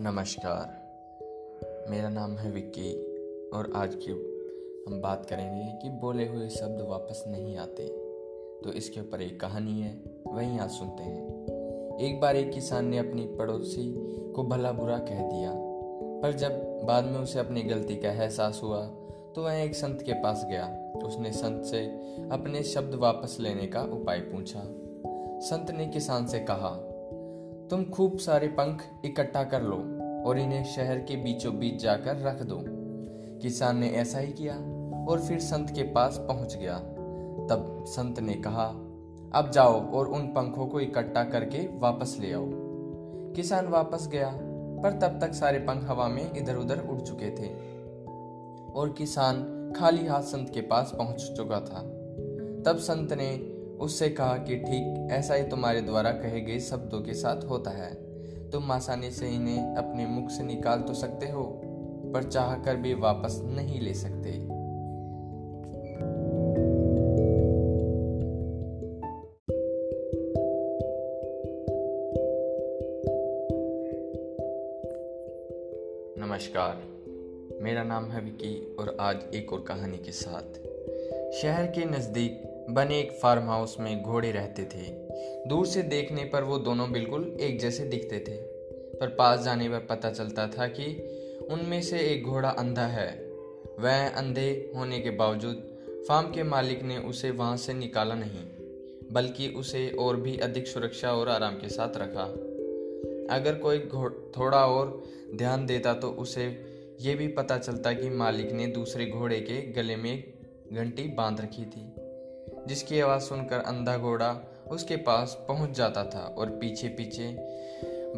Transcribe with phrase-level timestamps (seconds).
[0.00, 2.90] नमस्कार। मेरा नाम है विक्की
[3.50, 4.10] और आज की
[4.88, 7.86] हम बात करेंगे कि बोले हुए शब्द वापस नहीं आते
[8.64, 9.92] तो इसके ऊपर एक कहानी है,
[10.26, 13.92] वहीं आज सुनते हैं। एक बार एक किसान ने अपनी पड़ोसी
[14.32, 15.52] को भला बुरा कह दिया,
[16.22, 18.84] पर जब बाद में उसे अपनी गलती का एहसास हुआ
[19.34, 20.66] तो वह एक संत के पास गया।
[21.06, 21.84] उसने संत से
[22.32, 24.62] अपने शब्द वापस लेने का उपाय पूछा।
[25.48, 26.74] संत ने किसान से कहा
[27.70, 29.76] तुम खूब सारे पंख इकट्ठा कर लो
[30.28, 32.62] और इन्हें शहर के बीचों बीच जाकर रख दो।
[33.42, 34.54] किसान ने ऐसा ही किया
[35.08, 36.78] और फिर संत के पास पहुँच गया।
[37.50, 38.66] तब संत ने कहा,
[39.34, 42.50] अब जाओ और उन पंखों को इकट्ठा करके वापस ले आओ।
[43.32, 44.30] किसान वापस गया,
[44.82, 47.48] पर तब तक सारे पंख हवा में इधर उधर उड़ चुके थे
[48.72, 51.80] और किसान खाली हाथ संत के पास पहुँच चुका था।
[52.66, 57.14] तब संत ने उससे कहा कि ठीक, ऐसा ही तुम्हारे द्वारा कहे गए शब्दों के
[57.14, 57.94] साथ होता है।
[58.50, 61.42] तुम आसानी से इन्हें अपने मुख से निकाल तो सकते हो,
[62.14, 64.56] पर चाह कर भी वापस नहीं ले सकते।
[76.20, 76.82] नमस्कार,
[77.62, 80.58] मेरा नाम है विकी और आज एक और कहानी के साथ।
[81.32, 84.84] शहर के नज़दीक बने एक फार्म हाउस में घोड़े रहते थे।
[85.48, 88.36] दूर से देखने पर वो दोनों बिल्कुल एक जैसे दिखते थे।
[88.94, 90.86] पर पास जाने पर पता चलता था कि
[91.50, 93.08] उनमें से एक घोड़ा अंधा है।
[93.80, 98.44] वह अंधे होने के बावजूद फार्म के मालिक ने उसे वहाँ से निकाला नहीं,
[99.12, 102.24] बल्कि उसे और भी अधिक सुरक्षा और आराम के साथ रखा।
[103.34, 103.78] अगर कोई
[104.36, 105.02] थोड़ा और
[105.34, 106.46] ध्यान देता तो उसे
[107.00, 110.22] ये भी पता चलता कि मालिक ने दूसरे घोड़े के गले में
[110.72, 111.92] घंटी बाँध रखी थी।
[112.66, 117.36] जिसकी आवाज़ सुनकर अंधा घोड़ा उसके पास पहुँच जाता था और पीछे पीछे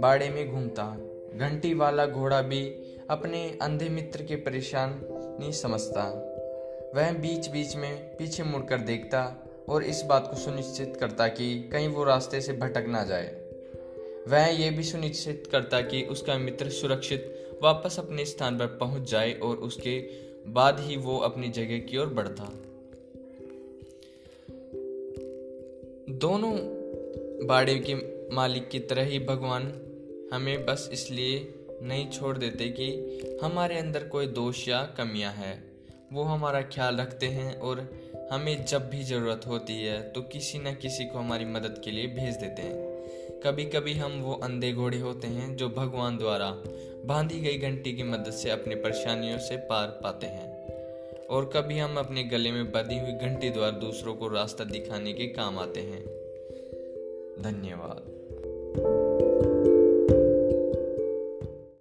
[0.00, 0.96] बाड़े में घूमता।
[1.36, 2.66] घंटी वाला घोड़ा भी
[3.10, 5.00] अपने अंधे मित्र के परेशान
[5.52, 6.24] समझता।
[6.96, 11.88] वह बीच बीच में पीछे मुड़कर देखता और इस बात को सुनिश्चित करता कि कहीं
[11.88, 13.26] वो रास्ते से भटक ना जाए।
[14.28, 19.32] वह ये भी सुनिश्चित करता कि उसका मित्र सुरक्षित वापस अपने स्थान पर पहुँच जाए
[19.32, 20.00] और उसके
[20.46, 22.62] बाद ही वो अपनी जगह की ओर बढ़ता।
[26.20, 26.52] दोनों
[27.46, 27.94] बाड़े के
[28.34, 29.64] मालिक की तरह ही भगवान
[30.32, 35.54] हमें बस इसलिए नहीं छोड़ देते कि हमारे अंदर कोई दोष या कमियाँ हैं।
[36.12, 37.86] वो हमारा ख्याल रखते हैं और
[38.32, 42.06] हमें जब भी ज़रूरत होती है तो किसी न किसी को हमारी मदद के लिए
[42.06, 46.50] भेज देते हैं। कभी कभी हम वो अंधे घोड़े होते हैं जो भगवान द्वारा
[47.06, 50.57] बांधी गई घंटी की मदद से अपनी परेशानियों से पार पाते हैं।
[51.30, 55.26] और कभी हम अपने गले में बधी हुई घंटी द्वारा दूसरों को रास्ता दिखाने के
[55.26, 56.04] काम आते हैं।
[57.42, 59.47] धन्यवाद।